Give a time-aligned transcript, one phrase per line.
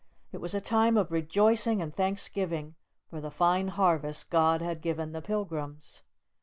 [0.31, 2.73] It was a time of rejoicing and thanksgiving
[3.11, 6.01] for the fine harvest God had given the Pilgrims.